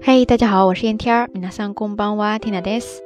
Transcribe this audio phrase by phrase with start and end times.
[0.00, 1.28] 嘿，大家好，我是燕天儿。
[1.34, 3.00] 皆さんこんばんは、ティナです。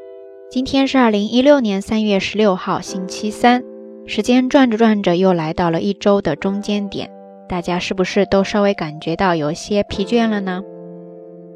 [0.50, 3.64] 今天是二零一六年三月十六号，星期三。
[4.06, 7.10] 时间转着转着，又来到了一周的中间点。
[7.48, 10.62] 大家是不是都稍微感觉到有些疲倦了呢？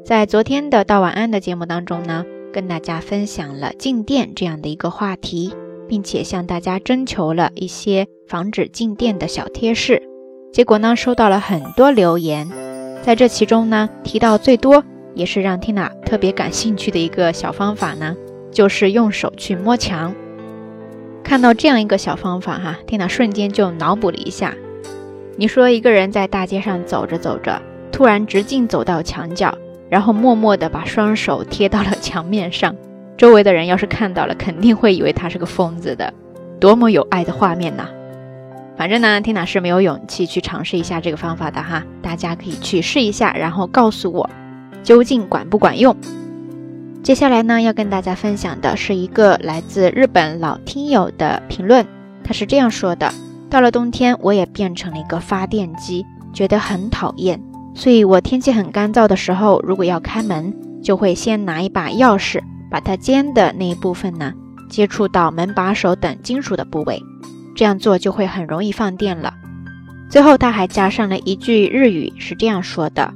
[0.03, 5.53] 在昨天的道晚安的节目当中呢，跟大家分享了静电这样的一个话题，
[5.87, 10.01] 并且向大家征求了一些防止静电的小贴士。
[10.51, 12.49] 结果呢，收到了很多留言。
[13.03, 14.83] 在这其中呢，提到最多。
[15.20, 18.16] 也是让 Tina 特别感兴趣的一个小方法呢，
[18.50, 20.14] 就是用手去摸墙。
[21.22, 24.54] 看到这样一个小方法哈，Tina 瞬间就脑补了一下。
[25.36, 27.60] 你说一个人在大街上走着走着，
[27.92, 29.54] 突然直径走到墙角，
[29.90, 32.74] 然后默默地把双手贴到了墙面上，
[33.18, 36.14] 周围的人要是看到了，肯定会以为他是个疯子的。
[36.58, 37.88] 多么有爱的画面呐！
[38.78, 44.30] 反正呢，Tina 是没有勇气去尝试一下这个方法的哈，大家可以去试一下，然后告诉我。
[44.83, 45.95] 究竟管不管用？
[47.03, 51.85] 接下来呢，要跟大家分享的是一个来自日本老听友的评论。
[52.23, 53.13] 他是这样说的：
[53.49, 56.03] 到了冬天，我也变成了一个发电机，
[56.33, 57.39] 觉得很讨厌。
[57.75, 64.33] 所以我天气很干燥的时候，如果要开门，就会先拿一把钥匙，把它尖的那一部分呢，
[64.69, 67.03] 接触到门把手等金属的部位，
[67.55, 69.33] 这样做就会很容易放电了。
[70.09, 73.13] 最后他还加上了一句日语，是这样说的：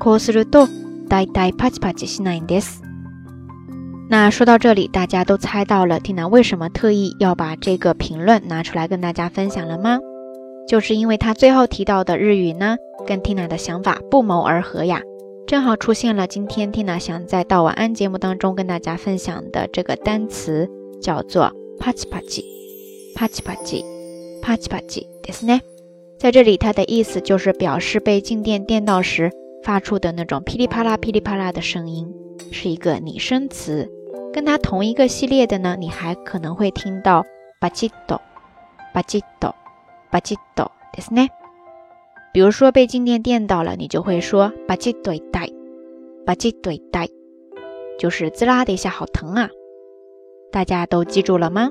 [0.00, 0.68] こうすると。
[1.13, 2.65] 呆呆啪叽啪叽西那 des。
[4.09, 9.99] 那说到这里，大家都猜到了，Tina 为什么特意要把这个评论拿出来跟大家分享了吗？
[10.67, 15.03] 就是因为他最后提到的日语呢，跟 Tina 的想法不谋而合呀，
[15.45, 20.67] 正好出现了今天 Tina 想在道晚安节目当中跟大家分享的这个单词，
[20.99, 22.43] 叫做啪叽啪叽，
[23.13, 23.85] 啪叽啪叽，
[24.41, 25.61] 啪叽啪叽，des 呢？
[26.17, 29.29] 在这里，它的意思就是表示被静电电到时。
[29.63, 32.13] 发出的那种噼里啪啦、噼里啪啦的声音，
[32.51, 33.89] 是一个拟声词。
[34.33, 37.23] 跟它同一个系列的呢，你还可能会听到
[37.59, 38.19] 巴吉多、
[38.91, 39.53] 巴吉多、
[40.11, 41.27] 巴吉多，对是呢。
[42.33, 45.47] 比如说被静电电到了，你就会说巴吉对带，
[46.25, 47.07] 巴吉对带，
[47.99, 49.49] 就是滋啦的一下，好疼啊！
[50.51, 51.69] 大家都记住了吗？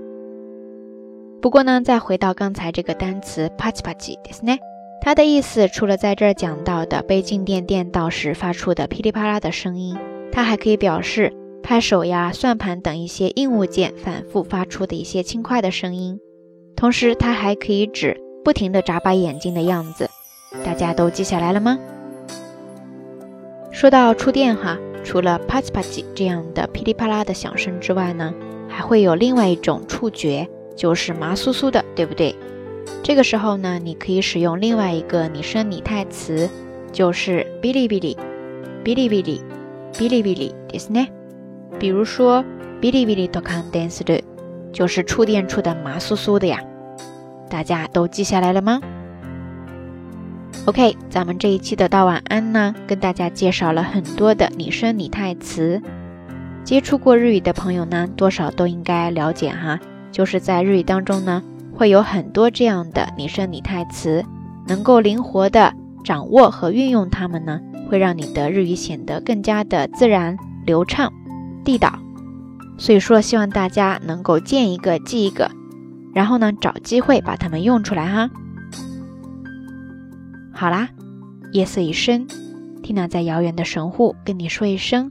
[1.40, 4.56] 不过呢，再回到刚才这个单词帕吉帕吉，对是呢。
[5.04, 9.98] 它的意思除了在这儿讲到的被静电电到时发出的噼里啪啦的声音，
[10.30, 16.20] 它还可以表示拍手呀、算盘等一些硬物件反复发出的一些轻快的声音。
[16.76, 20.08] 同时，它还可以指不停的眨巴眼睛的样子。
[20.64, 21.80] 大家都记下来了吗？
[23.72, 28.32] 说到触电哈，除了啪叽啪叽这样的噼里啪啦的响声之外呢，
[28.68, 32.32] 还会有另外一种触觉，就是麻酥酥的，对不对？
[33.03, 36.49] 这个时候呢，你可以使用另外一个拟声拟态词，
[36.91, 38.17] 就是哔哩哔哩，
[38.83, 39.41] 哔哩哔哩，
[39.93, 41.07] 哔哩哔哩，对不对？
[41.79, 42.43] 比如说，
[42.81, 44.21] 哔哩哔哩と感電する，
[44.73, 46.59] 就是触电触的麻酥酥的呀。
[47.49, 48.81] 大家都记下来了吗？
[50.65, 55.81] OK，咱们这一期的道晚安呢，跟大家介绍了很多的拟声拟态词。
[56.65, 59.79] 接触过日语的朋友呢，多少都应该了解哈，
[60.11, 61.41] 就是在日语当中呢。
[61.74, 64.24] 会有很多这样的拟声拟态词，
[64.66, 65.74] 能够灵活的
[66.04, 71.12] 掌握和运用它们呢，会让你的日语显得更加的自然、流畅、
[71.64, 71.98] 地道。
[72.78, 75.50] 所以说，希望大家能够见一个记一个，
[76.14, 78.30] 然后呢，找机会把它们用出来哈。
[80.52, 80.88] 好啦，
[81.52, 82.26] 夜色已深，
[82.82, 85.10] 缇娜在遥远的神户跟你说一声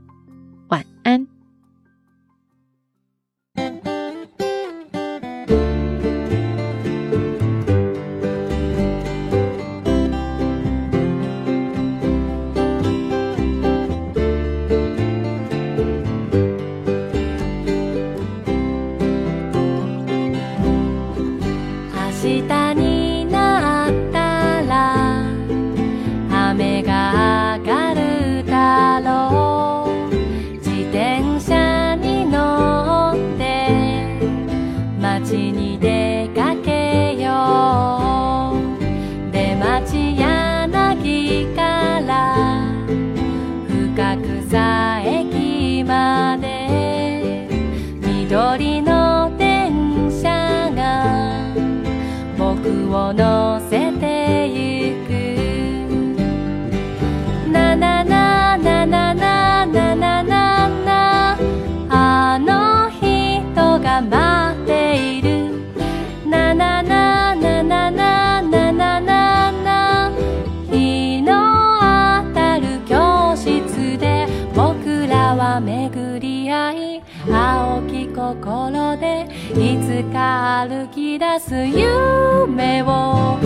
[75.52, 83.38] は巡り合い青き心でいつか歩き出す夢を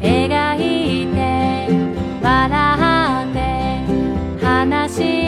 [0.00, 1.68] 描いて
[2.22, 5.19] 笑って話し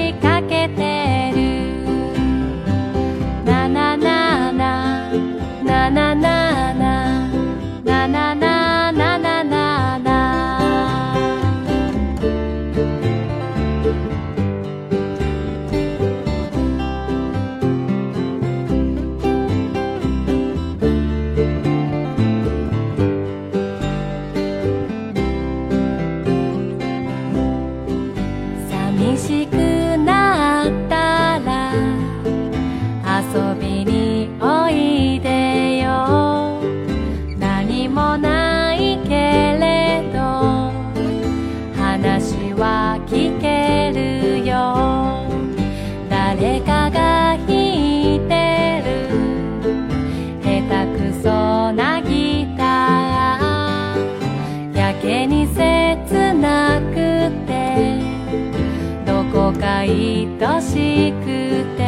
[59.83, 60.29] 愛
[60.63, 61.83] しくて。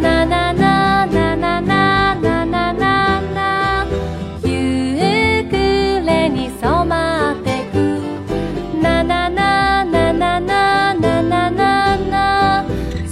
[0.00, 3.86] なななななななななな
[4.42, 7.76] 夕暮れに染まってく
[8.82, 12.64] なななななななななな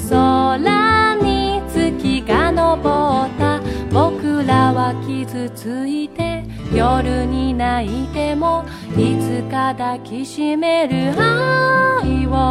[0.08, 3.60] 空に月が昇った
[3.92, 6.44] 僕らは傷ついて
[6.74, 8.64] 夜に泣いても
[9.50, 12.49] 抱きしめる愛を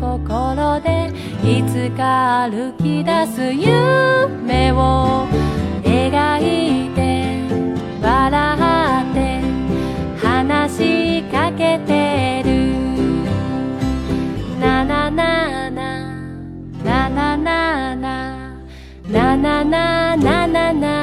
[0.00, 1.12] 心で
[1.44, 5.28] いつか歩き出す夢を
[5.82, 7.44] 描いて
[8.00, 8.56] 笑
[9.02, 9.40] って
[10.26, 12.50] 話しかけてる。
[14.58, 16.00] なななな
[16.82, 17.94] なななな
[19.06, 20.99] なななななな。